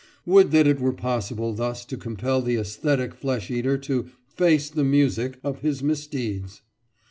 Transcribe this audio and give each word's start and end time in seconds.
Would 0.25 0.49
that 0.49 0.65
it 0.65 0.79
were 0.79 0.93
possible 0.93 1.53
thus 1.53 1.85
to 1.85 1.95
compel 1.95 2.41
the 2.41 2.55
æsthetic 2.55 3.13
flesh 3.13 3.51
eater 3.51 3.77
to 3.77 4.07
"face 4.35 4.67
the 4.67 4.83
music" 4.83 5.37
of 5.43 5.61
his 5.61 5.83
misdeeds! 5.83 6.63